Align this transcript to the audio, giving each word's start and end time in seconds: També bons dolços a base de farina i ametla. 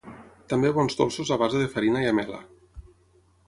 També 0.53 0.71
bons 0.77 0.97
dolços 1.03 1.33
a 1.35 1.39
base 1.43 1.61
de 1.65 1.69
farina 1.77 2.03
i 2.07 2.11
ametla. 2.15 2.41